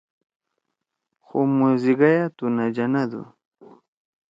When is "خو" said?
1.25-1.37